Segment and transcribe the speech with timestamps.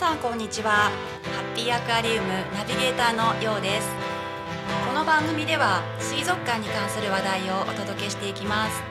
[0.00, 0.90] さんこんにちはハ
[1.52, 3.88] ッピーアクアリウムナビゲーターのようです
[4.88, 8.82] この番組では水族館に関する話題をお届けしていきます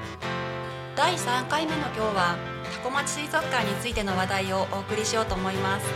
[0.95, 2.37] 第3回目の今日は
[2.71, 5.87] タコ町水族館についての話題をお送りしようと思います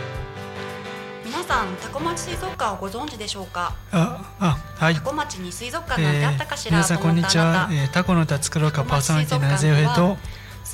[1.24, 3.72] 皆さんタコ町水族館をご存知でしょうか？
[3.92, 5.00] あ、あ、はいタ。
[5.00, 7.68] コ町に水族館なんてあったかしら、皆さんこんにちは。
[7.70, 10.16] えー、タコの歌作ろうかパーソナリティのなぜよへと。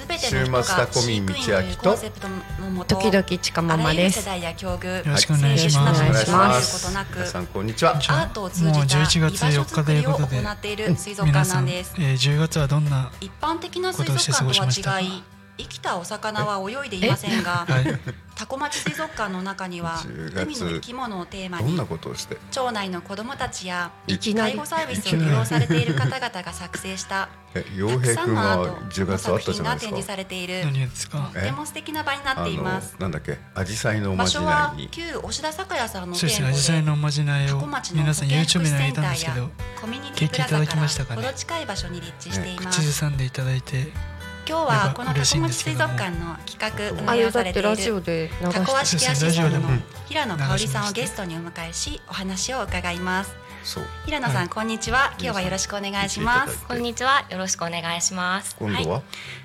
[0.01, 5.95] すべての人が週末タコミン道明と飼育員というコンセプトのもと時々ちかママですあらゆる世代や境遇よろしくお願いしま
[6.61, 6.91] す。
[6.91, 14.99] 皆さんこんにちはアートを通じたもう11居場月4所作りを日ということで行っている水族皆さん、えー、10月はどんな一般的な水ことをして過ごしましたか？
[14.99, 18.01] 族館とは違い生きたお魚は泳いでいませんが はい。
[18.35, 20.43] タコ町水族館の中には10月。
[20.43, 22.39] 海の生き物をテーマどんなにことをして？
[22.51, 30.17] 町内の子どもたちや介護サービスを利用されている方々が作成したえた洋平君くさんのアはート10月あったじゃないです作品が展示さか。
[30.17, 31.31] れている何がですか。
[31.35, 31.41] と。
[31.41, 32.95] ても素敵な場になあっています。
[32.99, 33.39] のなんだっけ？
[33.55, 36.17] 紫陽花のおまじ場所はないに旧押田酒屋さんの。
[36.17, 39.51] 店舗アジサイでのおまじないをタコ町の皆さん YouTube に上げたんンターやですけど、
[39.83, 41.23] コミュニティプラ経験いただきザからましたかね？
[41.23, 42.79] 程近い場所に立地しています。
[42.81, 43.93] 口ずさんでいただいて、
[44.51, 47.69] 今日はこのタコ町水族館の企画運営をされている
[48.51, 49.83] タコワし式アシスタントのうん。
[50.09, 53.33] 平野香織さんをゲストにお迎えしお話を伺います。
[54.07, 54.47] 平野さはい。
[54.47, 55.13] んこんにちは。
[55.21, 56.59] 今日はよろしくお願いします。
[56.63, 57.27] ここんにちは。
[57.31, 58.57] よろしくお願いします。
[58.59, 59.03] 今度は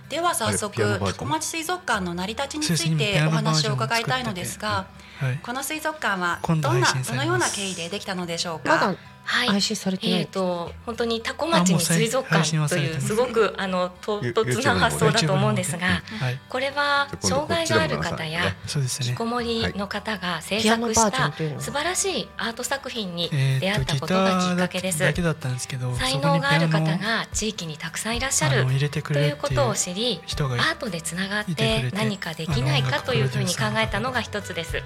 [0.09, 4.87] では早速タコ町水族館の成り立ちについてお話を伺いたいのですが
[5.19, 5.39] はい。
[5.43, 8.95] この水族館はどんなどのような経緯でできたのでしょうか？
[9.25, 9.47] はい。
[9.47, 15.87] 配信されてないえっ、と本当にタコ町に水族館というすごくあの唐ゆ突な発想だと思うんですが、
[16.19, 16.39] はい。
[16.47, 19.25] これは障害がある方やそうですね引きこ。
[19.25, 24.99] もりの方が制作した素晴らしいアート作品に出会ったことタがきっかけです。
[24.99, 34.81] だけだったんですけど、才能がある方が地域にたくさんいらっしゃあるの入れてくということを知り人がアートでつながっいて何かできないかというふうに考えたのが一つです。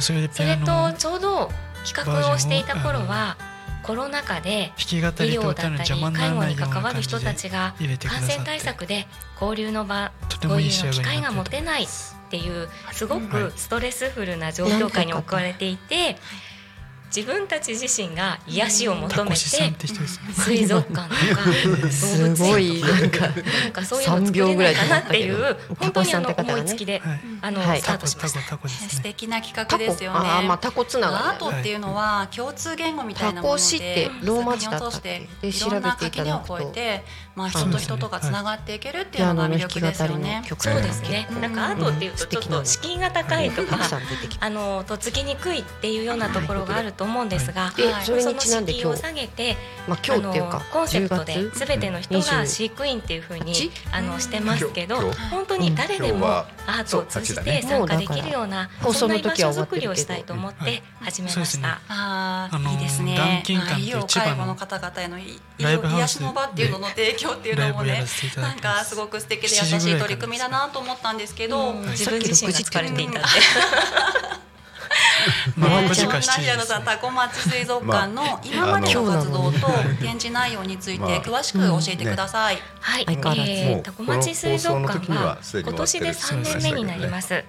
[0.00, 1.50] それとちょうど
[1.84, 3.36] 企画をしていた頃は
[3.88, 5.32] コロナ禍で医療だったり
[6.12, 7.74] 介護に関わる人たちが
[8.06, 9.06] 感染対策で
[9.40, 10.12] 交流の場
[10.42, 11.86] 交流の機会が持てないっ
[12.30, 13.06] ていうす。
[13.06, 16.18] ごはいくストレスフルな状況下に置かれていて
[17.14, 19.36] 自分たち自身が癒しを求タめて。
[19.36, 27.20] 水族館とか動物す園ごいなんかなんかそういうの作れないかなっていう本当にあの思いつきではい。
[27.40, 27.80] あのはい。
[27.80, 28.68] スタートしました。
[28.68, 30.18] 素敵な企画ですよね。
[30.22, 37.04] あーまあタコつながアーりトっていうのは共通言語みたいなものでタコシってローマ字だったっていろんな調べてい垣根を越えて、
[37.34, 40.42] まあ、人と人とがつながっていけるっていうのが魅力ですよね。
[40.46, 41.28] 曲そうですね。
[41.30, 41.34] う。
[41.34, 41.52] んなん。
[41.54, 43.78] かアートっていうとちょっと敷居が高いとか
[44.40, 47.76] あのとっつきにくいっていうようなところがあると思うんですが、はい。
[47.76, 48.98] でそれにそのちなんで今日？
[48.98, 54.96] 敷居を下げて、まあ今日っていうかあのコンセプトで10月全ての人が20飼育員っていう風に8あのしてますけど
[55.30, 57.60] 本当に誰でもアートを通じそう8だね。
[57.62, 61.80] て参加できるようなそんな居場所づくりをしたいと思って始めました。
[61.88, 63.42] あいいですね。
[63.46, 68.04] 医療介護の方々への癒しの場っていうのの提供っていうのもね
[68.36, 73.28] なんかすごく素敵で優7しい取り組みだなと思ったんですけど、自分自身が疲れていたんで。
[75.56, 76.80] まあ5時かそんな7時さ
[77.10, 79.58] 町水族館の今までの活動と
[80.00, 82.58] 展示内容について詳しく教えてください。
[82.80, 87.44] はい、えー、タコ町水族館は今年で3年目になります。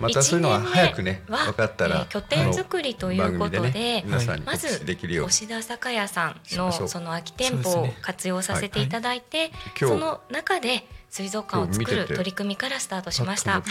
[0.00, 5.30] またそういうのは早くね一年目は分かったらえー拠点作りということでねまず告知できるように。
[5.30, 13.62] 押田酒屋さんのその空き店舗を活用させていただいて、その中で水族館を作る取り組みからスタートしました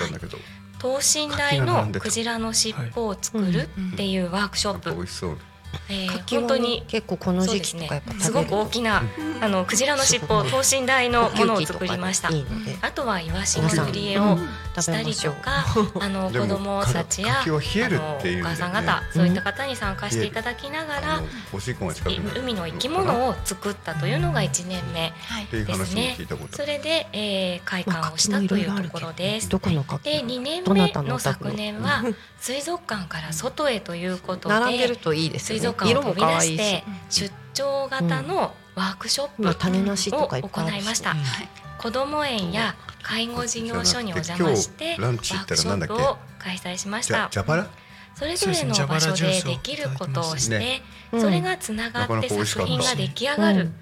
[0.81, 4.89] 等身大のクジラの尻尾を作るっていうワークショップ、
[5.89, 8.51] えー本当に結構この時期とかやっぱすご食べる。
[8.51, 9.03] く大きな
[9.41, 12.29] あのクジラの尻尾等身大のものを作りました。
[12.29, 12.45] いい
[12.81, 14.37] あとはイワシの塗り絵を
[14.79, 15.65] したりとか、
[15.99, 25.13] あの子供たちやあのお母さん方、そういった方に参加していただきながらあの、おしっこが近くいなる海の生き物を作ったというのが1年目
[25.51, 26.17] ですね。
[26.51, 29.49] それで、えー、開館をしたというところです。
[29.49, 32.03] どこの柿で2年目たの昨年は
[32.39, 41.11] 水族館から外へということで並んでるといいですよね水族館を飛び出して出張型のワークショップを行いました。
[41.11, 41.17] うん。
[41.77, 47.29] 子ども園や介護事業所にお邪魔してワークショップを開催しました。
[48.13, 50.81] それぞれの場所でできることをして、
[51.11, 53.75] それがつながって作品が出来上がる、うん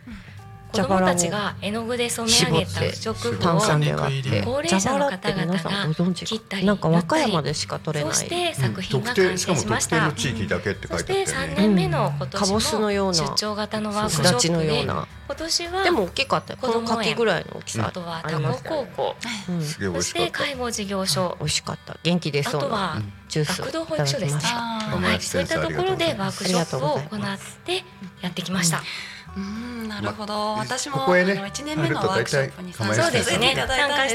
[0.71, 4.41] 子どもたちが絵の具で染め上げた不織布を炭酸で割って。
[4.43, 9.97] 高齢者の方々が蛇腹って皆さんご存知切ったりなんか和歌山でしか取れないそして作品が特完成しました。
[9.97, 15.07] 定の地域だけって書そしていてあったよ3ね年目の今カボスのような年も出張型のワークショすだちップでのような。
[15.27, 16.53] 今年はでも大きかった。
[16.53, 19.15] よこの柿ぐらいの大きさあとは多高校
[19.49, 19.61] うん。
[19.61, 21.37] すげえ美そし味しかってた介護事業所。
[21.39, 21.97] 美味しかった。
[22.03, 24.57] 元気出そうとはジュースを学童保いた育所ですねだきました。
[24.59, 25.01] あー。
[25.01, 27.83] はい、そういったところでワークショップを行って
[28.21, 28.77] やってきました。
[28.77, 28.83] うん
[29.89, 33.27] なるほど、ま私もここへねあの1年目のワークショップに参加し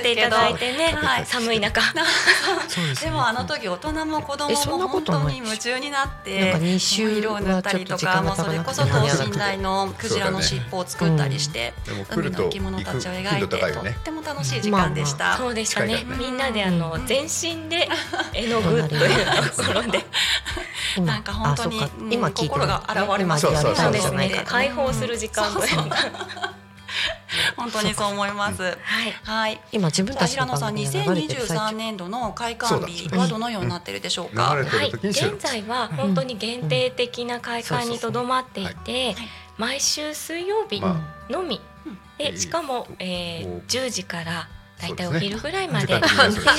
[0.03, 0.73] ていただいて。
[0.73, 1.27] ね、はい。
[1.27, 1.81] 寒い中。
[1.93, 3.11] ですね。
[3.11, 11.75] でもあの時大人も子供も本当に夢中になってか二週もう色を塗ったりとか、まあ、それこそ等身大のクジラの尻尾を作ったりして、
[12.11, 15.37] 海の生き物たちを描頻いてとっても楽しい時間でした。
[15.37, 16.05] そうでしたね。
[16.07, 17.89] みんなであの全身で
[18.33, 24.43] 絵の具というところで、今なんか本当にうん今聞いて心が現れました今そね。
[24.47, 25.97] 解放する時間というか、
[27.57, 28.63] 本当にそう思います。
[28.63, 28.77] はい。
[29.25, 29.61] はい。
[29.73, 34.43] 今自分たちの平野さん、番組が流れてる最2023中年度の開館日はどのようになってるでしょうか？
[34.43, 39.17] はい、現在は本当に限定的な開館にとどまっていてはい
[39.57, 41.01] 毎週水曜日ま
[41.31, 41.61] のみ。
[41.87, 41.99] うん。
[42.19, 43.71] でしかも、えーこう。
[43.71, 44.49] 10時から
[44.81, 46.07] だいたいお昼ぐらいまでって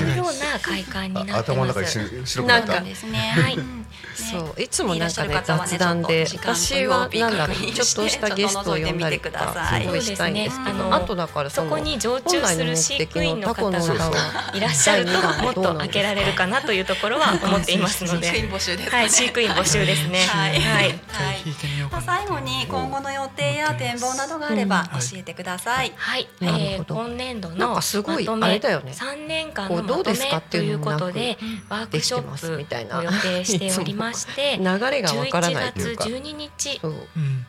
[0.03, 2.00] いうような開館になって頭の中にます。
[2.25, 3.17] 白白くなですね。
[3.17, 3.57] はい。
[4.15, 4.62] そう。
[4.62, 10.94] いつもなんかね雑談でちょっと時私間はなんだちょっとしたゲストを呼んだりとかすごいしたいんですけど。
[10.94, 13.79] あとだからそこに常駐する飼育員の方が
[14.53, 15.12] いらっしゃると
[15.44, 19.03] もっと開けられるかなというところは思っていますので、飼育員募集ですかね。
[19.03, 20.19] はい、飼育員募集ですね。
[20.19, 20.59] はい。
[20.62, 21.00] はい。
[22.06, 25.00] 最後に今後の予定や展望などがあればうん。
[25.00, 25.91] 教えてください。
[25.95, 28.91] はい、なるえー、ほど今年度なんのかすごいまとめあれだよね。
[28.91, 31.37] 3年間こうどうのまとですかってめということで
[31.69, 36.03] ワークショップを予定しておりまして 流れがわからないと11いうか。
[36.03, 36.81] 月12日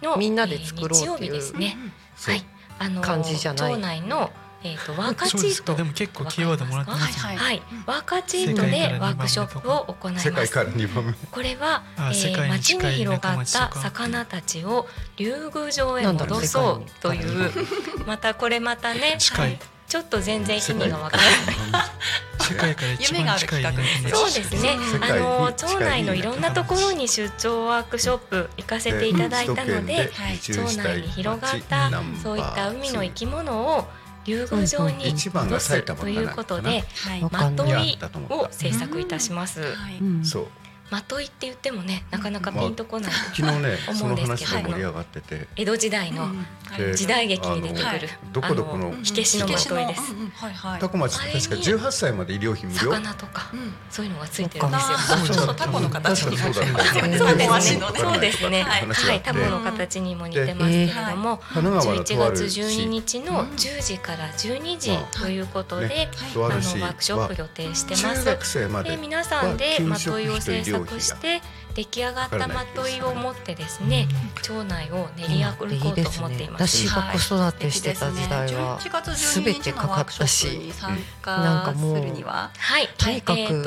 [0.03, 1.07] のみんなで作ろうっていう。
[1.07, 1.77] えー日曜日ですね。
[2.25, 2.45] はい、
[2.79, 3.73] あの感じじゃない。
[3.75, 4.31] 町内の
[4.63, 5.73] えっ、とワーカーチート。
[5.73, 7.29] かでも結構キーワードもらってますね。
[7.29, 7.37] はい。
[7.37, 10.29] はい、ワーカーチートでワークショップを行います。
[10.29, 11.13] 世界から2番目。
[11.13, 17.53] これは、えー、町に広がった魚たちを竜宮城へ戻そうという。
[18.07, 19.59] またこれまたね近い
[19.89, 21.87] ちょっと全然意味がわからない。
[22.47, 24.77] 世界から一夢がある番近い企画ですよそうですね。
[25.01, 31.91] あの町内のいろんなところに出張ワークショップ行かせていただいたのではい町内に広がった
[32.23, 33.85] そういった海の生き物を
[34.25, 36.85] 竜宮城に一番が戻すということで
[37.31, 37.99] まとい
[38.29, 39.61] を制作いたします。
[39.61, 40.25] はいうん。
[40.25, 40.47] そう
[40.91, 44.51] まといって言ってもねなかなかピンとこない、昨日ね思そうのんですけど。
[44.59, 45.49] 話で盛り上がってて。
[45.57, 46.29] 江戸時代の
[46.95, 47.99] 時代劇に出てくる、はい
[48.33, 50.15] どこどこのあ火消しのまといです。
[50.79, 52.79] タコ町確か18歳まで医療費無料。
[52.79, 53.73] 魚とかうん。
[53.91, 55.19] そういうのがついてるんであすよ。
[55.19, 55.33] ー。
[55.33, 57.99] ちょっとタコの形にそうですねお足のね。
[58.01, 58.63] そうですね。
[58.63, 58.87] はい。
[58.87, 68.25] はいタコの形にも似てますけれども、神奈川の11とある月12市日の10時から12時ということで、ねあのワークショップ予定してます。
[68.25, 71.41] 中学生までで皆さんでまといを制作して
[71.75, 74.09] 出来上がったまといを持ってですね
[74.43, 76.87] 町内を練り歩こうと思っています。
[76.87, 80.73] 私が子育てしてた時代は11月す12べてかかったし
[81.27, 82.51] なんか加もうは。
[82.57, 83.63] はい、とにかく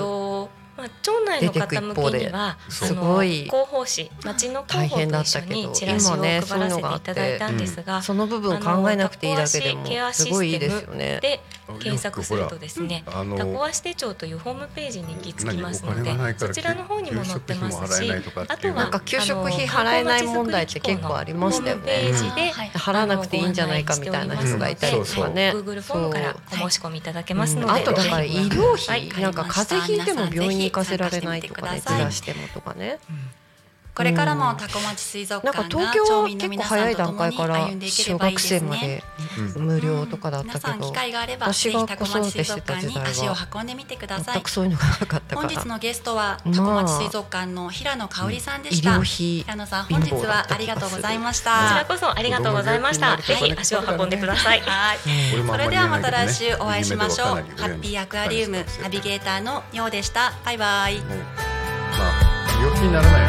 [0.80, 2.32] まあ、町内の方向けには出てく一方で。
[2.34, 3.44] あのすごい。
[3.44, 11.20] 広報誌町の大広報と変だっ一緒にたけどチラシを今ね配らせていただいたんですが、その部分考えなくていいだけでもすごいいいですよね。
[11.22, 11.40] で
[11.80, 22.12] 検索するとですねタコ足手帳というホームページに行き着きますのでそちらの方にも載ってますし給食費も払えないとかっていうあとはなんか給食費払えない問題って結構ありましたよね。
[22.74, 25.52] 払わなくていいんじゃないかみたいな人がいたりとかね。
[25.56, 27.02] Google フォームからお申し込みい。
[27.02, 29.10] ただけますので、うんあとだから医療はい。
[29.10, 30.06] 費なんか風邪ひい。
[30.06, 33.00] ても病院に行かせられないとかねずらしてもとかね。
[34.00, 39.04] これからもタコ町水族館が東京町民のは結構皆さんと早い段共に階から歩んでいけれ小ばいいです学生までね。
[39.58, 44.50] 無料とかだっ皆たけどさん機会があればぜひ私がタコ町水族館に子育てしてた時代は足を運んでみてください全く。
[44.50, 45.50] そういうのがなかったから。
[45.50, 48.92] 本日のゲストはまあタコ町水族館の平野香織さんで医した。
[48.92, 51.94] 療費平野さん本日はありがとうございましこちらた。
[51.94, 53.18] こそありがとうございました。
[53.18, 54.62] ぜひ足を運んでください。
[54.62, 55.00] はい。
[55.46, 57.28] それではまた来週お会いしましょう。
[57.28, 60.32] ハッピーアクアリウムナビゲーターのようでした。
[60.46, 61.00] バイバイ。
[61.00, 63.29] まあ病気にならない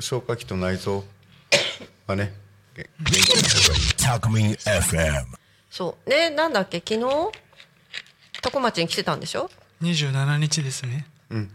[0.00, 1.04] 消化器と内臓
[2.06, 2.32] はね
[2.76, 3.20] げ元
[3.96, 4.56] 気な方がいい.
[5.70, 6.10] そう。
[6.10, 6.78] ねなんだっけ？
[6.78, 7.06] 昨日？
[8.42, 9.50] タコ町に来てたんでしょ
[9.82, 11.06] ？27日ですね。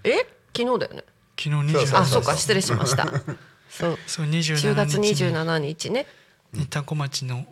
[0.04, 0.26] え？
[0.56, 1.04] 昨日だよね。
[1.38, 2.10] 昨日そうそうあ27日。
[2.12, 3.06] そうか失礼しました。
[3.70, 4.00] そう。
[4.08, 6.08] そう10 27月日に27 27日ね。
[6.54, 7.46] にタコ町の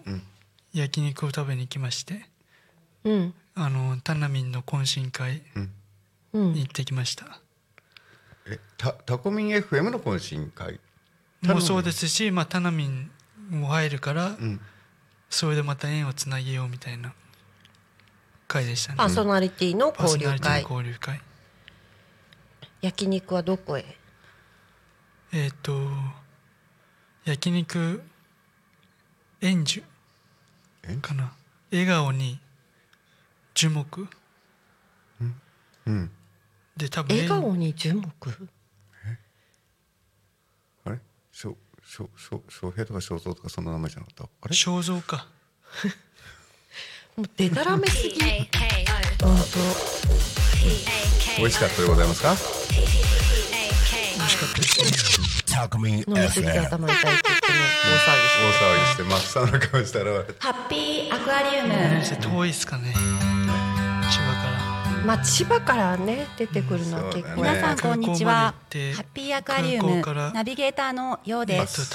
[0.74, 2.26] 焼肉を食べに行きまして。
[3.04, 3.34] うん。
[3.56, 5.44] あのタナミンの懇親会
[6.34, 6.54] うん。
[6.54, 7.40] に行ってきました、
[8.48, 10.80] えたタコミン FM の懇親会？
[11.44, 13.12] もうそうですし、まあ、タナミン
[13.50, 14.60] も入るから、ん。
[15.30, 17.14] それでまた縁をつなげようみたいな
[18.48, 18.98] 会でしたね。
[18.98, 21.22] パーソナリティのパーソ交流会ナリティの交流会。
[22.82, 23.86] 焼肉はどこへ？
[25.32, 25.90] えっ、と
[27.26, 28.04] 焼肉
[29.42, 29.84] 円寿
[30.84, 31.34] えかな。
[31.72, 32.40] 笑顔に
[33.54, 34.08] 樹木。
[35.86, 36.12] うん
[36.78, 38.50] で多分笑顔に樹木？
[40.86, 41.00] あれ？
[41.32, 44.24] しょしょしょ翔平とか正蔵とかそんな名前じゃなかった？
[44.24, 44.54] あれ？
[44.54, 45.28] 肖像か。
[47.16, 48.20] もうでたらめすぎ。
[48.20, 48.28] 本
[51.20, 51.82] K 美味しかった。
[51.82, 52.34] でございますか？
[52.34, 52.38] 美
[54.24, 54.88] 味しかったですね。
[55.54, 56.66] Talk Me 当飲みすぎて FM.
[56.70, 57.40] 頭痛いって言っ
[57.84, 58.18] 大騒
[58.88, 61.74] ぎして大騒ぎして真っ青な顔して現れてハッピーアクアリウム
[62.34, 62.96] 遠いっすかね
[65.06, 68.54] まあ千葉からね出てくるのは結構、皆さんこんにちは。
[68.72, 70.02] ハッピーアクアリウム
[70.34, 71.94] ナビゲーターのようであす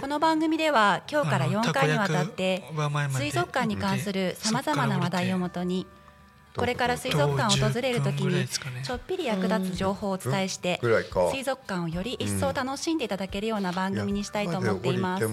[0.00, 2.62] この番組では今日からあの4回にわたって
[3.10, 5.86] 水族館に関するさまざまな話題をもとに
[6.56, 8.48] これから水族館を訪れる時10分ぐらいに
[8.84, 10.78] ちょっぴり役立つ情報をお伝えして
[11.32, 15.24] 水族館をより一層楽しんでいただけるような番組にしたいと思っています。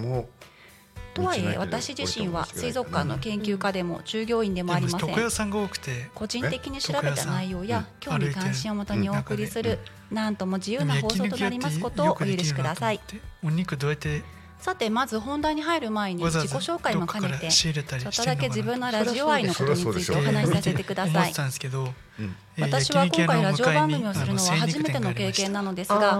[1.17, 4.99] とはいえ私自身は水族館の研究家でも従業員でもありません。
[6.13, 9.79] 個人的に調べた内容やえ興味関心をもとにお送りする
[10.11, 12.99] なんとも自由な放送となりますことをお許しください。
[13.43, 14.21] お肉どうやって
[14.59, 21.33] さてまず本題に入る前に自己紹介も兼ねてちょっとだけ自分のラジオ愛のことについてお話しさせてください
[22.59, 26.17] 私は今回ラジオ番組をするのは焼初めての経験なのですが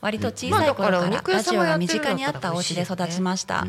[0.00, 3.66] 割と小さい頃からラジオが身近にあったお家で育ちました。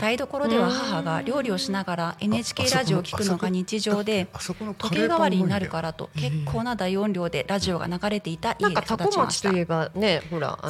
[0.00, 9.50] 台所では母が料理をしながら NHK ラジオを聞くのが日常であそこのカ時計代わりになるからと結構な大音量でラジオが流れていた家で育ちました。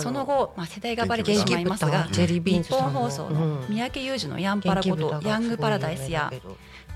[0.01, 6.33] その後、まあ、世代がバレてしまいますが元気豚ジェリービーン日本放送の三宅裕司の「ヤンパラ」こと「ヤングパラダイス」や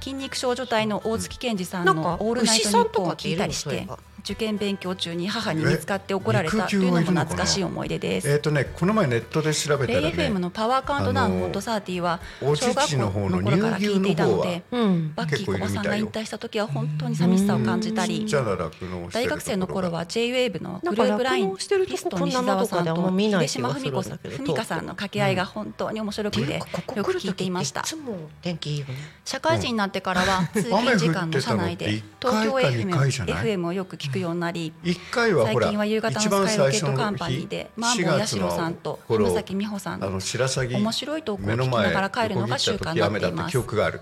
[0.00, 3.86] 筋肉少女隊の大月健二さんの「オールナイトニッポン」を聞いたりして
[4.24, 6.66] 受験勉強中に母に見つかって怒られた。
[6.66, 8.30] というのも懐かしい思い出です。
[8.30, 18.26] えっとねこの前ネットで調べたら FM ねのパワーカウントダウンホットサーティはお小学校方のの頃から聞いていたのでうんバッキーさんが引退した時は本当に寂しさを感じたり
[19.12, 21.62] 大学生の頃は J-WAVE のグループラインピ
[21.96, 22.94] ストン西澤さんと
[23.46, 27.80] 島文子さん文香さんの掛け合いが本当に面白くてよく聞いていました。
[27.80, 28.94] いつも天気いいよね。
[29.24, 32.90] 社会人になってからは通勤時間の車内で東京 FM,
[33.26, 40.20] FM をよく聞くようになり一回は最近は夕方のスカイロケットカンパニー日でマンボウ八代さんと頃山崎美穂さんあの面
[40.92, 44.00] 白いトークを聞きながら帰るのが習慣になっています記憶がある。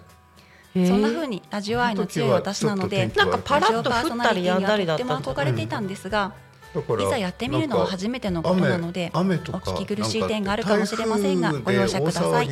[0.74, 6.32] そんな風にラジオ愛の強い私なのでなんかパラッと降ったりやんだりだったとても憧れていたんですが、
[6.74, 12.46] いざやってみるのは初めてのことなので雨雨とかお聞き苦しい点があるかもしれませんがご容赦ください。
[12.46, 12.50] こ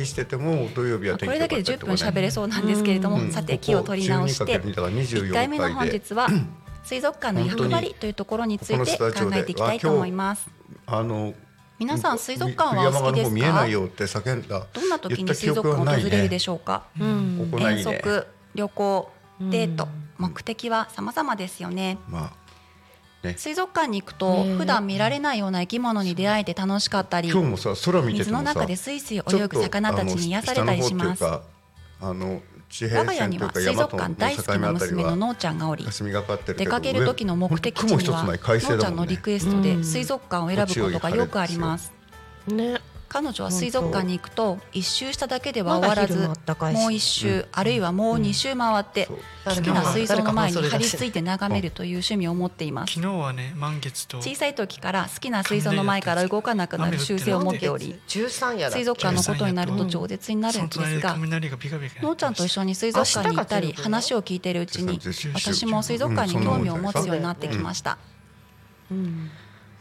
[1.31, 3.31] れだけで10分喋れそうなんですけれども、うん。
[3.31, 6.27] さて気を取り直してここ12だから24 1回目の本日は
[6.83, 10.49] 水族館の役割というところについて考えていきたいと思います。
[10.85, 11.33] あの
[11.79, 13.35] 皆さん水族館はお好きですか？
[13.35, 17.05] 見えないよって叫んだどんな時に水族館を訪れるでしょうか、ね。
[17.05, 19.87] 遠足旅行デート
[20.19, 21.97] 目的は様々ですよね。
[22.07, 23.35] まあね。
[23.37, 31.23] 水族館に行くとね普段見られないような生き物に出会えて楽しかったり今日もさ空見てて水の中でスイスイ泳ぐ魚たちに癒されたりします。
[31.25, 31.41] あ
[32.01, 32.50] の地
[32.93, 35.85] 我が家には水族館大好きな娘ののーちゃんがおり
[36.57, 41.93] 出かける時の目的地にはのーちゃんのリクエストで水族館を選ぶことがよくあります。
[42.47, 42.79] ね
[43.11, 46.29] 彼女は水族館に行くと一周しただけでは終わらず
[46.73, 49.09] もう一周あるいはもう二周回って
[49.43, 52.93] 好きな水槽の前に張り付いてて眺めるという趣味を持っています。
[52.93, 54.19] 昨日はね満月と。
[54.19, 67.97] 小さい時から好きな水槽の前から動かなくなる習性を持っており13やだ水族館のことになると饒舌になるんですがのーちゃんと一緒に水族館に行ったり話を聞いているうちにうん私も水族館に興味を持つようになってきました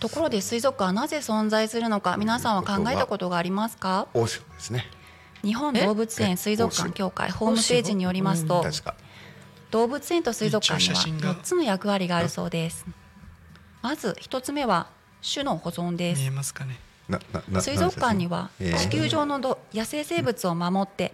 [0.00, 4.09] ところで水族館はなぜ存在するのか皆さんは考えたことがありますか？
[4.14, 4.87] 大潮ですね。
[5.42, 8.64] 日本動物園水族館協会ホームページによりますと
[9.71, 11.35] 動物園と水族館には一応写真が。
[11.35, 12.85] 4つの役割があるそうです。
[13.83, 14.88] まず1つ目は
[15.23, 16.21] 種の保存です。
[16.21, 16.78] 見えますかね？
[17.09, 21.12] ななな水族館にはえー地球上のど野生生物を守って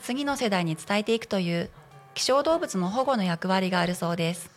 [0.00, 1.68] 次の世代に伝えていくという
[2.14, 4.50] 希少動物の保護の役割があるそうです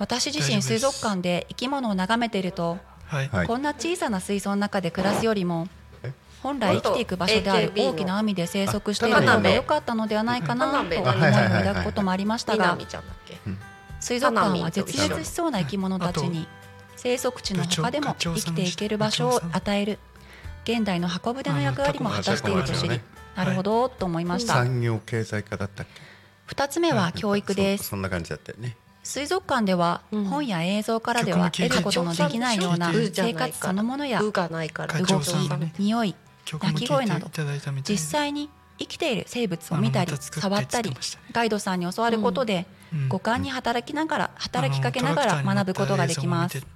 [0.00, 3.46] 私自身水族館で生き物を眺めているとはい、はい。
[3.46, 5.68] こんな小さな水槽の中で暮らすよりも
[6.42, 12.78] 本来生きていく場所である大きな海で生息しているあので良かったのではないかなと思いを抱くこともありましたが
[13.98, 16.46] 水族館は絶滅しそうな生き物たちに
[16.96, 19.98] 生息地の他でも生きていける場所を与える。
[20.64, 23.00] 現代の箱舟の役割も果たしていると知り
[23.34, 24.54] なるほどと思いました。
[24.54, 25.86] 産業経済科だったっ
[26.46, 27.84] け？2つ目は教育です。
[27.84, 30.24] そそんな感じだったよね水族館ではうん。
[30.24, 34.94] 本や映像からでは得ることのできないような生活そのものやうがないから。
[34.94, 35.28] 課動き
[35.78, 36.14] 匂い
[36.44, 40.90] 曲も聴いていただいたみたい実際に生きている生物を見たり触ったり
[41.32, 43.08] ガイドさんに教わることでうん。
[43.08, 46.66] 五感に働きながら働きかけながら学ぶことができます。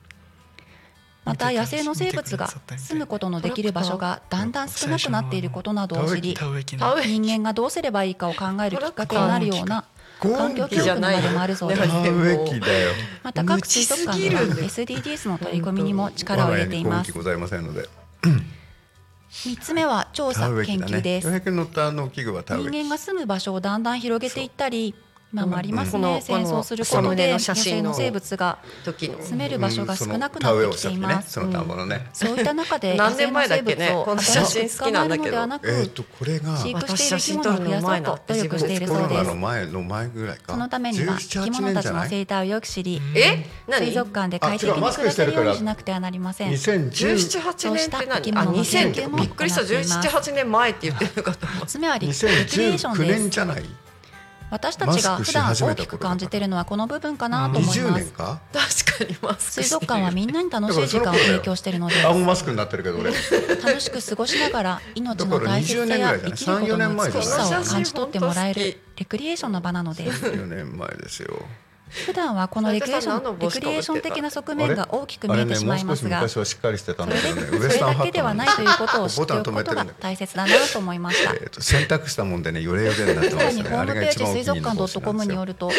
[1.25, 9.87] また野生の生物が住むことのできる場所がだんだん少なくなっていることなどを知り人間がどうすればいいかを考えるきっかけになるような
[10.33, 11.89] 環境教育の場でもあるそうです。
[13.23, 16.93] また各水族館では無知 SDGs の取り組みにも力を入れています。
[16.93, 17.89] 我が家にございませんので。
[19.31, 21.29] 3つ目は調査研究です。
[21.29, 24.95] 400乗ったあの器具は田植え機人間が住む場所をだんだん広げていったり
[25.35, 26.03] 今もありますうん。
[26.03, 31.33] ね戦争することで野この写真の生の生物が住める場所が少なくなってきています。
[31.33, 32.29] その田植えをしたってねその田ん。
[32.29, 35.25] そういった中で野 何年生の生前だっけね物をこの写新しく捕まえ真好きなんだけど。
[35.25, 39.31] るのではなくえっとこれが飼育している生き物を増やそうと努力しているそうです。
[40.47, 43.01] そのためには生き物たちの生態をよく知り
[43.69, 46.53] 水族館で快適に暮らせるようにしなくてはなりません。
[46.53, 48.39] 2010 17、8年って何？
[48.39, 49.63] あ2000ってびっくりした。
[49.63, 53.65] 17、8年前って言ってるのかと思っ3つ目はリレクリエーション2019です年じゃない？
[54.51, 58.13] 私たちが普段大きく感じているのはこの部分かなと思い20ます。
[58.13, 59.53] 確かにマスク。
[59.63, 62.03] 水族館はみんなに楽しい時間を提供しているので。
[62.03, 63.13] 青マスクになってるけど俺。
[63.13, 70.13] 楽しく過ごしながら命の大切さや生きることの美しさを感じ取ってもらえるレクリエーションの場なので。
[70.13, 71.45] す4年前ですよ
[72.07, 77.43] 普段はこのレクリエーションレクリエーション的な側面が大きく見えてしまいますがねもう少し昔はしっかりしてたんだけどね。
[77.71, 81.33] それだけではないということを知っておくことが大切だなと思いました。
[81.35, 83.63] えーと洗濯したもんでねヨレヨレになってさらますね。
[83.65, 85.45] ホームページ水族館 .com によ。
[85.45, 85.71] ると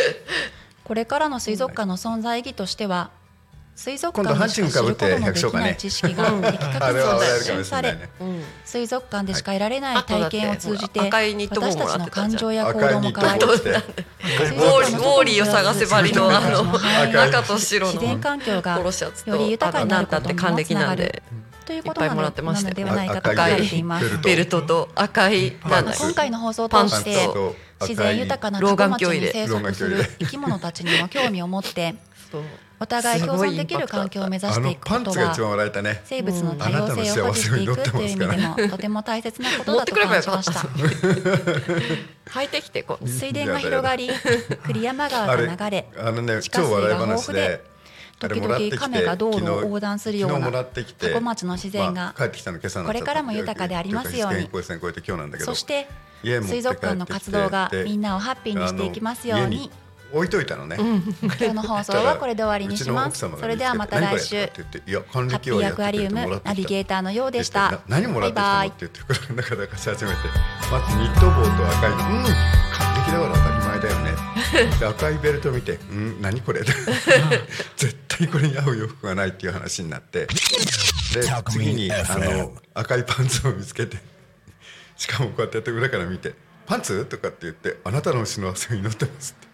[0.84, 3.10] これからの水族館の存在意義としては
[3.76, 7.98] 水族今度館でしか知ることのできない知識が的確に発信され
[8.64, 13.70] 水族館でしか得られない体験を通じて私たちの感情や行動も変わりト帽着て。
[13.72, 21.24] ウォーリーを探せばりのあの赤い赤と白自然の環境がより豊かになることにもつながる暦なんで。
[21.66, 22.86] ということいっぱいものってましたよ。
[22.86, 24.18] なのではないかと赤い考えています。
[24.20, 31.96] ベルトと赤い今回の放送を通してと自然豊かな老過去町に生息する生き物たちにも興味を持って
[32.80, 35.34] お互い共存できる環境を目指していくことは
[36.06, 40.60] 生物の多様性を保持していくという意味でもとても大切なことだと感じました。
[42.32, 44.10] 履 いてきてこう水田が広がり
[44.66, 47.76] 栗山川が流れあのね地下超水が豊富で
[48.20, 54.50] 時々亀が道路を横断するような昨日もらってきて多古町の自然がこれからも豊かでありますように。
[55.40, 55.88] そして
[56.24, 59.70] 水族館の活動がみんなをハッピーにしていきますように
[60.12, 60.78] 置いといたのね、
[61.22, 63.20] 今日の放送はこれで終わりにします。
[63.20, 64.36] それではまた来週。
[64.36, 67.72] 何これって言っていや還ハッピーアクアリウムナビゲーターのようでした。
[67.72, 70.18] な何もらってきたのって言ってこれなかなかし始めて
[70.72, 71.96] まずニット帽と赤いの。
[71.96, 72.24] うん。
[72.24, 74.16] 還暦だから当たり前だよね。
[74.80, 76.62] で赤いベルト見てうん何これ。
[77.76, 80.28] 絶対これに合う洋服がないっていう話になって。
[81.14, 83.98] で次にあの赤いパンツを見つけて
[84.98, 86.34] しかもこうやってやって裏から見て
[86.66, 89.45] 「パンツ?」とかって言って「あなたの幸せを祈ってます」って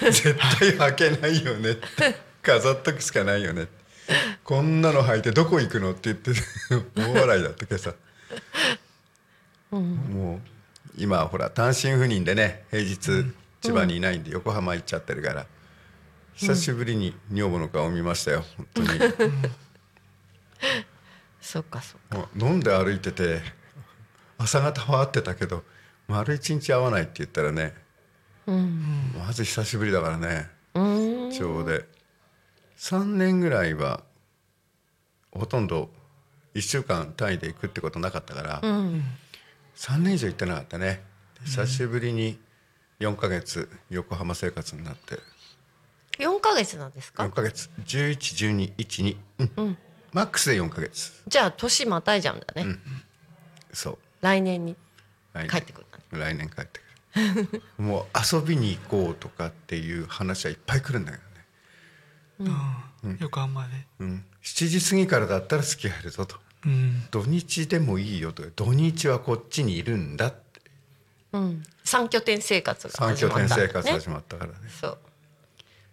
[0.00, 1.82] 絶対履けないよねって。
[2.42, 3.82] 飾っとくしかないよねって。
[4.44, 6.32] こんなの履いてどこ行くのって言って
[6.96, 7.94] 大笑いだったけどさ、
[9.70, 10.40] もう
[10.98, 13.24] 今はほら単身赴任でね平日
[13.60, 15.46] 千葉にいないんで横浜行っちゃってるから、
[16.34, 18.88] 久しぶりに女房の顔を見ましたよ本当に。
[21.40, 22.28] そっかそっか。
[22.36, 23.40] 飲んで歩いてて
[24.36, 25.62] 朝方は会ってたけど
[26.08, 27.72] 丸一日会わないって言ったらね、
[28.46, 30.48] まず久しぶりだからね。
[31.32, 31.86] ちょうで
[32.78, 34.02] 3年ぐらいは
[35.30, 35.90] ほとんど
[36.54, 41.02] 1週間単位で行くってことなかったから、3年以上行ってなかったね。
[41.44, 42.38] 久しぶりに
[43.00, 45.18] 4ヶ月横浜生活になって。
[46.18, 47.70] 4ヶ月なんですか？4ヶ月。
[47.86, 49.16] 111212、
[49.56, 49.78] うん。
[50.12, 51.22] マックスで4ヶ月。
[51.26, 52.76] じゃあ年またいじゃうんだね。
[53.72, 53.98] そう。
[54.20, 54.76] 来年に
[55.48, 56.91] 帰ってくるね来年帰ってくる
[57.78, 61.18] もう遊びに行こうとかっていう話はいっぱい来るんだけ
[62.38, 62.56] どね、
[63.04, 63.18] うん。
[63.20, 63.86] 横浜で。
[64.00, 66.36] うん、7時過ぎからだったら好き入るぞと。
[66.64, 67.06] うん。
[67.10, 68.48] 土日でもいいよと。
[68.50, 70.60] 土日はこっちにいるんだって。
[71.32, 71.62] うん。
[71.84, 74.58] 三拠点生活が三拠始まったんだ点生活ね始まったからね。
[74.80, 74.98] そう。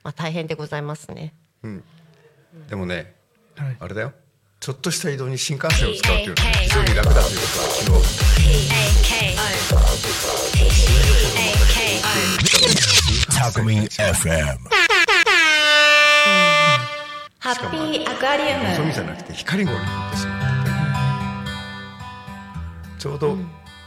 [0.04, 1.34] まあ大変でございますね。
[2.70, 3.16] でもね
[3.56, 3.78] はい。
[3.80, 4.14] あれだよ。
[4.60, 7.46] ちちょっとした移動に新幹線を使うっていうのが非常に楽だというこ
[7.88, 8.14] とは昨
[10.44, 10.49] 日
[13.32, 14.58] Talk Me FM.
[17.40, 20.66] ハッピーアクアリウムじゃなくて光号になってしまっ
[22.96, 23.38] てちょうど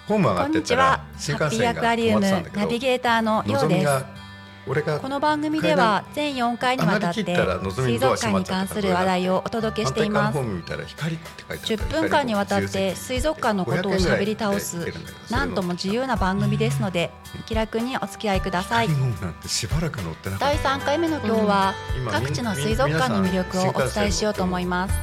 [0.08, 4.21] ホーム上がってったこんにちはら新ハッピーア幹線がクアリウム止まってたんだけどナビゲーターのようです
[4.64, 10.38] この番組では全4回にわたって水族館に関する話題をお届けしています。
[10.38, 14.86] 反対側のホーム見たら光って書いてあった10分間にわたって水族館のことをしゃべり倒す
[15.30, 17.10] なんとも自由な番組ですので
[17.46, 18.86] 気楽にお付き合いください。
[18.86, 24.94] 光号なんてしばらく乗ってなかっ第た3回目の今日は今各地の水族館の魅力をお伝えしようと思います。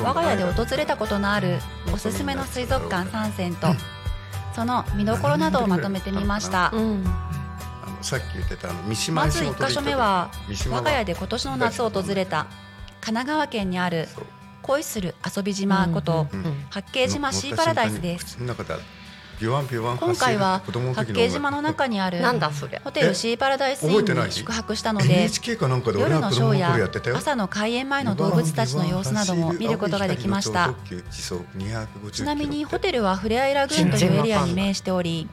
[0.00, 1.58] 我が家で訪れたことのある
[1.92, 3.66] おすすめの水族館3選と
[4.54, 6.70] その見どころなどをまとめてみました。
[6.72, 7.25] うん
[8.06, 10.30] さっき言ってたあの三島まず1箇所目は
[10.70, 12.46] 我が家で今年の夏訪れた
[13.00, 14.06] 神奈川県にある
[14.62, 18.36] 恋する遊び島ことうん八景島シーパラダイスです。
[18.36, 18.74] 口の中で
[19.40, 20.62] ビュワンビュワン今回は
[20.94, 30.74] 八景島の中にあるなんだそれホテルシーパラダイスインに宿泊したので夜ののショーや朝の開園前の動物たちの様子なども見ることができました。
[32.12, 35.28] ちなみにホテルはフレアイラグーンというエリアに面しており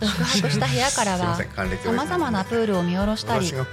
[0.00, 3.66] 宿泊した部屋からはさまざまなプールを見下ろしたり八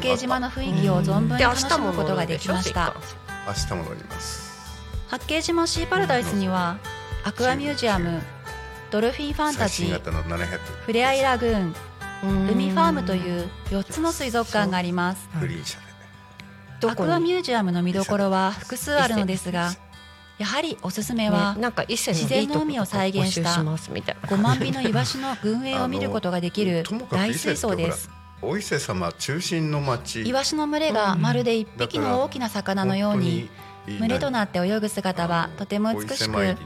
[0.00, 2.92] 景島の雰囲気を存分に楽しむことができました。
[2.92, 2.94] た
[3.48, 4.48] 明日も乗ります。
[5.08, 6.78] 八景島シーパラダイスには
[7.24, 8.20] アクアミュージアム
[8.90, 11.74] ドルフィンファンタジー最新型の700フレアイラグーン
[12.50, 15.28] 海ファームという4つの水族館があります。
[16.86, 19.72] アクアミュージアムの見どころは複数あるのですが
[20.38, 24.28] やはりおすすめはねなんか伊勢の自然の海を再現した募集しますみたいな。
[24.28, 28.10] 5万尾のイワシの群営を見ることができる大水槽です。
[28.40, 30.22] お伊勢様中心の町。
[30.22, 33.50] イワシの群れがまるで一匹の大きな魚のように
[33.98, 36.56] 群れとなって泳ぐ姿はとても美しく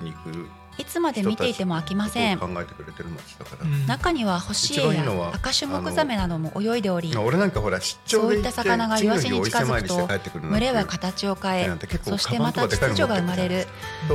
[0.79, 2.39] いつまで見ていても飽きません。
[2.39, 3.87] 考えてくれてる町だから、うん。
[3.87, 11.71] 中にはホシエイや赤シュモクザメなども泳いでおり俺なんかほら出張そういった魚がイワシに近づくと群れはか形を変え
[12.03, 13.67] そしてまた秩序が生まれる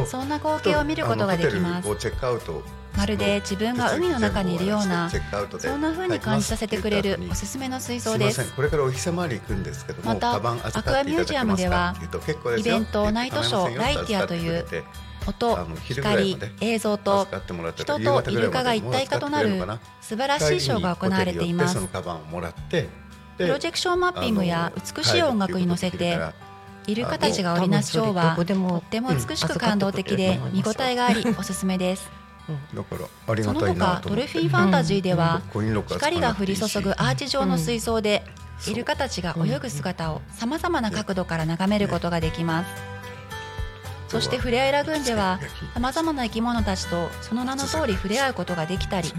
[0.07, 1.89] そんな光景を見ることができます。
[2.97, 5.11] まるで自分が海の中にいるような
[5.59, 8.37] そんな風に感じさせてくれるおすすめの水槽です。
[8.37, 11.95] すいませんこれからお日様に行くんですけどもまたカバン預アクアミュージアムでは
[12.57, 14.65] イベントナイトショーライティアという
[15.27, 15.57] 音
[15.89, 17.27] 光映像と
[17.75, 19.59] 人とイルカが一体化となる
[20.01, 21.75] 素晴らしいショーが行われています。
[21.75, 22.87] そのカバンをもらって
[23.37, 26.17] プロジェクションマッピングや美しい音楽に乗せて
[26.87, 28.45] イルカたちが織りなすショーはとっ
[28.81, 32.09] ても美しく感動的で見応えがありおすすめです。
[32.73, 35.41] だからありその他ドルフィンファンタジーでは
[35.89, 38.23] 光が降り注ぐアーチ状の水槽で
[38.67, 42.96] イルカたちが泳ぐ姿をさまざまな角度から眺めることができます
[44.07, 45.39] そしてフレアイラグーンでは
[45.73, 49.11] さまざまな生き物たちとその名の通り触れ合うことができたり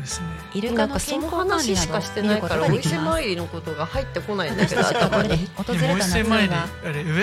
[0.55, 6.69] イルカのなんかその健康管理話しかなど見ることしてないからができますお伊勢参りのことが入ってこないんだけど私たちがこれに訪れた夏には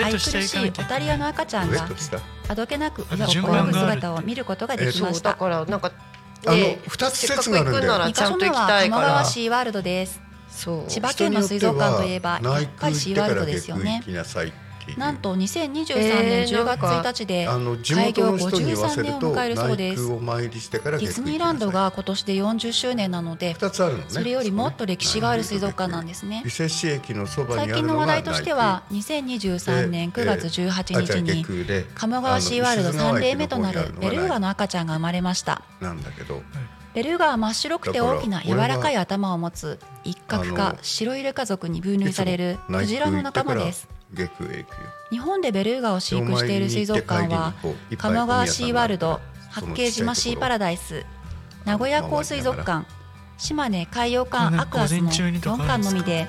[0.04, 1.88] 愛くるしいオタリアの赤ちゃんが
[2.48, 5.34] あどけなく泳ぐ順番がある姿を見ることができました。
[5.34, 5.90] からなんか
[6.46, 7.78] あのね二つせっかく説があるんだ。
[7.78, 14.02] よ行くなら2ちゃんと行き箇所目は鴨川シーワールドですそう千葉県の水族館といえばやっぱりシーワールドですよね
[14.96, 17.46] なんと2023年10月1日で
[17.94, 20.02] 開業元の人に言わせ53年を迎えるそうです。
[20.02, 24.04] 内宮を参りしてからディズニーランドが今年で40周年なので二つあるのね。
[24.08, 26.42] それよりもっと歴史がある水族館なんですね。
[26.46, 31.44] 伊勢市駅のそば最にあるのが近の話題としては2023年9月18日に
[31.94, 35.62] 鴨川シーワールド3例目となるベルーガの赤ちゃんが生まれました。
[35.80, 36.42] なんだけど。
[36.96, 44.66] ベルーガは真っ白くて大きな柔らかい頭を持つ一角あ化の白イルカ族に分類されるクジラの仲間ですへ行くよ。
[45.10, 47.54] 日本でベルーガを飼育している水族館は
[47.98, 51.04] 鴨川シーワールド八景島シーパラダイス
[51.64, 52.86] 名古屋港水族館
[53.38, 56.26] 島根海洋館アクアスの4館のみで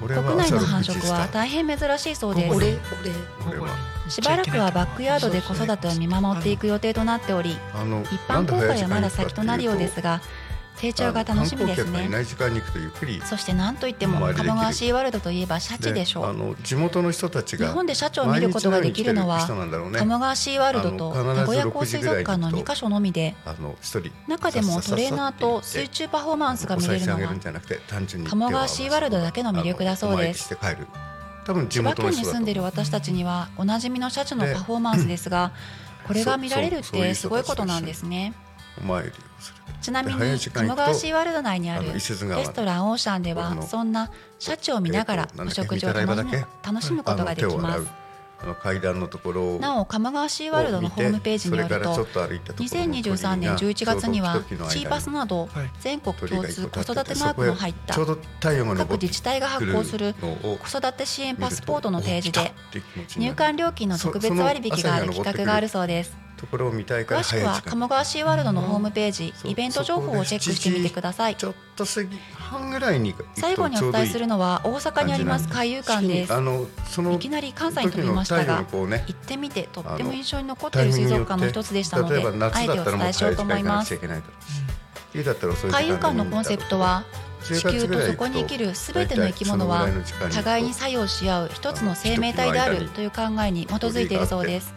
[0.00, 4.10] 国内の繁殖は大変珍しいそうです。
[4.10, 7.56] しばらくはバックヤードで子育てを見守っていく予定となっており
[8.12, 10.20] 一般公開はまだ先となるようですが
[10.76, 12.06] 成長が楽しみですね。
[12.20, 16.26] い時間に行くとゆっくりそして何といっても鴨川シーワールドといえばシャチでしょう。
[16.26, 23.34] あの地元の人たちが日本でシャチを見ることができるのは鴨川シーワールドと名古屋港水族館の2カ所のみで
[24.28, 27.18] 中でもトレーナーと水中パフォーマンスが見れるのは
[28.28, 30.56] 鴨川シーワールドだけの魅力だそうです。
[31.46, 35.52] 多分地千葉県に住んでいる私たちにはおなじみのシャチのパフォーマンスですが
[36.06, 38.34] これが見られるってすごいことなんですね
[38.82, 39.56] お参りをする。
[39.80, 48.06] ちなみに鴨川シーワールド内にあるレストランオーシャンではそんなシャチを見ながらえっとお食事を楽しむ楽しむことができます。
[48.38, 54.80] あの階段のところをなお鴨川シーワールドのホームページによるとそれからちょっと歩いたところの2023年11月にはちょうど時々の間に。
[54.80, 55.70] チーパスなどはい。
[55.80, 62.52] 全国共通子育てマークの入った各自治体が発行する子育て支援パスポートの提示で
[63.16, 71.36] 入る館料金の特別割引がある企画があるそうですところを見たいから詳しくは鴨川シーワールドのホームページイベント情報をチェックしてみてください。
[71.36, 76.32] ちょっと過ぎ半ぐらいに最後にお伝えするのは大阪にあります海遊館です。
[76.32, 83.98] あのそのいきなり関西に飛びましたがね行ってみてとっても印象に残っている水族館の一つでしたのであえてお伝えしようと思います。
[85.14, 87.04] 海遊館のコンセプトは
[87.54, 89.88] 地球とそこに生きるすべての生き物は
[90.32, 94.74] 互いに作用し合う一つの生命体であるという考えに基づいているそうです。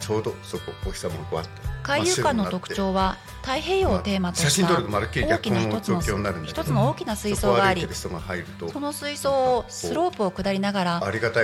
[1.82, 6.02] 海遊館の特徴は太平洋をテーマとした大きな一つの
[6.44, 11.02] 一つの大きな水槽がありその水槽をスロープを下りながら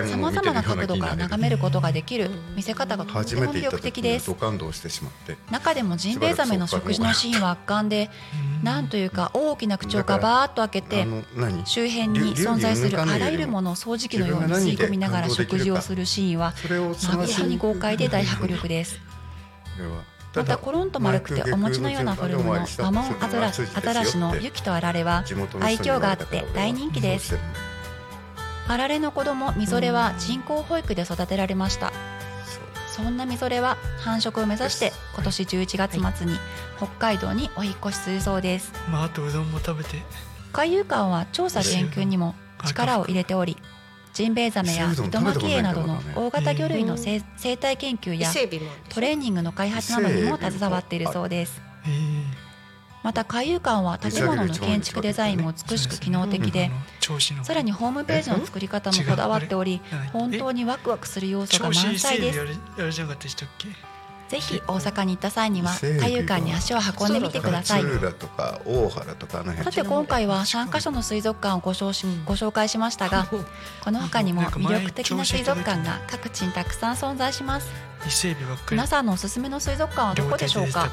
[0.07, 4.27] さまざまな角度から眺るめることができる見せ方がとっても魅力的です。
[4.27, 8.11] ド感動してしまって中でもジンベエザメの食事のシーンは圧巻で
[8.65, 11.05] なんというか大きな口をガバーッと開けて
[11.65, 18.99] 周辺に存在するあらゆるものを掃除機のように吸い込みながら食事をするシーンはそれを探し誠に豪快で大迫力です。
[20.35, 25.23] またコロンと丸くてお餅のようなフォルムのガモンアザラシアザラシのユキとあられは
[25.61, 27.37] 愛嬌があって大人気です。
[28.67, 31.93] あられの子供みぞれは人工保育で育てられました
[32.95, 36.37] そんなみぞれは繁殖を目指して今年11月末に
[36.77, 38.71] 北海道にお引っ越しするそうです。
[38.89, 40.01] まああとうどんも食べて。
[40.53, 43.57] 海遊館は調査研究にも力を入れており
[44.13, 48.31] ジンベエザメや糸巻きエイなどの大型魚類の生生態研究伊や
[48.87, 51.61] トレーニングの開発などにも携わっているそうです。
[51.85, 51.89] え。
[51.89, 52.24] ー
[53.05, 56.71] また海遊館は建物の建築デザインも美しく機能的で
[57.43, 59.79] さらにホームページの作り方もこだわっており
[60.11, 62.39] 本当にワクワクする要素が満載です。
[64.27, 69.71] ぜひ大阪に行った際には海遊館に足を運んでみてください勝浦とか大原とかあの辺。
[69.71, 73.27] さて今回は3カ所の水族館をご紹しご紹介しましたが
[73.83, 78.71] この他にも魅力的な水族館が各地にたくさん存在します伊勢海老ばっかり。
[78.71, 80.89] 皆さんのおすすめの水族館はどこでしょうか？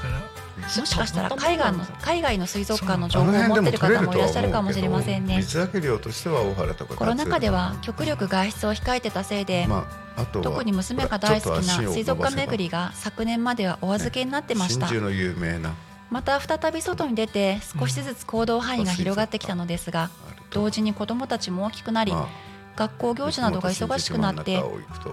[0.78, 5.36] もしかしたら海外の海外の水族館の情報を持っている方もいらっしゃるかもしれませんね。
[5.38, 6.94] 水揚げ量としては大原とか。
[6.94, 14.86] コロナ禍では極力外出を控えてたせいでまああ特に娘が大好きな水族館巡りが昨年まではお預けになってました。
[14.86, 15.74] 真珠の有名な。
[16.10, 20.10] また再び外に出て少しずつ行動範囲が広がってきたのですが
[20.50, 22.28] 同時に子どもたちも大きくなりま
[22.76, 24.62] 学校行事などが忙しくなって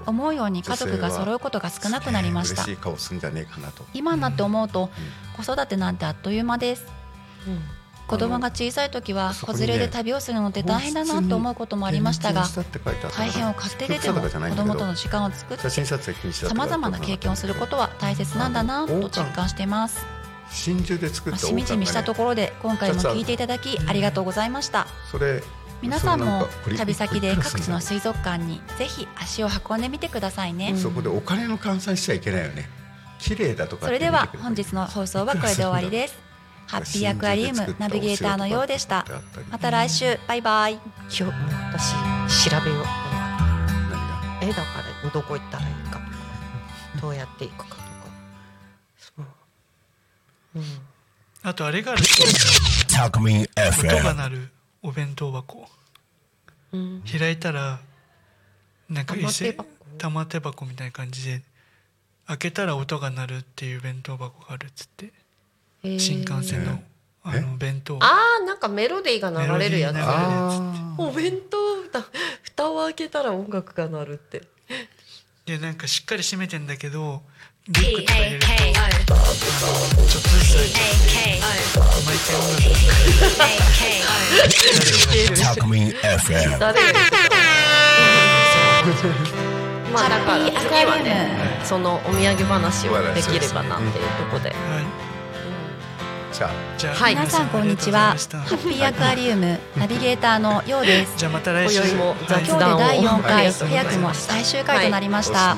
[0.06, 2.66] 思うように家族が揃うことが少なくなりました。
[3.94, 4.90] 今になって思うと
[5.36, 6.86] 子育てなんてあっという間です。
[7.48, 7.62] うん。
[8.10, 12.44] 子供が小さい時は子連れで旅をするのって大変だなと思うこともありましたが
[13.16, 20.04] 大変を買って出ても子供との時間を作ってさまざまな経験をすることは大切なんだなと実感しています。
[20.52, 24.88] 真珠で作っまあたしみじみしたところで今回も聞いていただきありがとうございました。
[25.12, 25.44] それ
[25.82, 30.76] 皆さんも旅先で各地の水族館にぜひ足を運んでみてくださいね。
[30.76, 32.70] そこでお金の換算しちゃいけないよね。
[33.20, 36.18] 綺麗だとかそれでは本日の放送はこれで終わりです。
[36.68, 39.06] ハッピーアクアリウムナビゲーターのようでした。
[39.50, 40.20] また来週。
[40.28, 40.74] バイバイ。
[40.74, 41.32] 今日も
[41.74, 42.84] 私調べよう。
[43.90, 44.40] 何が？
[44.42, 44.62] えだか
[45.04, 45.92] らどこ行ったらいいか。
[45.92, 46.06] とか
[47.02, 47.82] どうやって行くかとか。
[48.98, 49.26] そう。
[50.58, 50.64] うん。
[51.42, 52.04] あとあれがある。
[52.04, 54.50] Talk Me 音が.鳴る
[54.82, 55.68] お弁当箱。
[56.72, 57.04] うん。
[57.04, 57.80] 開いたら
[58.90, 59.70] なんか伊勢玉手箱？
[59.98, 61.42] 玉手箱みたいな感じで
[62.28, 65.12] 開けたら音が鳴るっていう弁当箱があるっつって
[65.84, 66.00] えー。
[66.00, 66.82] 新幹線の
[67.24, 67.98] あえの弁当。
[68.02, 69.98] あーなんかメロディーが流れるやつ。
[70.98, 72.06] お弁当蓋
[72.44, 74.44] 蓋を開けたら音楽が鳴るって。
[75.46, 77.24] でなんかしっかり閉めてんだけど
[77.70, 79.14] リュックとか入れると P-A-K-O
[80.08, 82.82] ちょっとずつ開いちゃって毎回音楽が
[83.38, 84.18] 誰かが
[85.38, 86.58] Talk Me FM.
[86.58, 86.82] 誰
[89.94, 94.58] まあだから次ハッピーアクアリウムはねそのお土産話をできればなっていうところで、はい。
[96.34, 98.16] じゃあはい皆さんこんにちは。
[98.16, 101.18] ハッピーアクアリウムナビゲーターのようです。
[101.18, 101.82] じゃあまた来週。
[101.82, 105.56] 今日で第4あ回早くも最終回となりましおた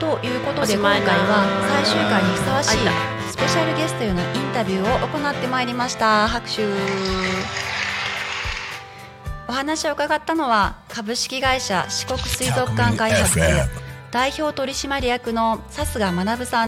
[0.00, 2.78] ということで今回は最終回にふさわしい
[3.30, 6.28] スペシャルゲストへのインタビューを行ってまいりました。
[6.28, 6.62] 拍手。
[9.46, 13.38] お話を伺ったのは株式会社四国水族館開発
[14.10, 16.62] 代表取締役の笹賀学さん